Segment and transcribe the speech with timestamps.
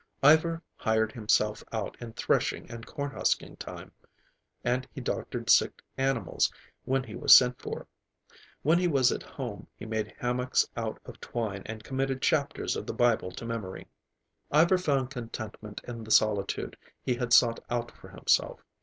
[0.23, 3.91] Ivar hired himself out in threshing and corn husking time,
[4.63, 6.51] and he doctored sick animals
[6.85, 7.85] when he was sent for.
[8.63, 12.87] When he was at home, he made hammocks out of twine and committed chapters of
[12.87, 13.85] the Bible to memory.
[14.51, 18.59] Ivar found contentment in the solitude he had sought out for himself.